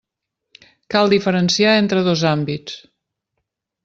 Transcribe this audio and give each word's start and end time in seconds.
Cal 0.95 1.11
diferenciar 1.11 1.75
entre 1.81 2.01
dos 2.07 2.23
àmbits. 2.33 2.79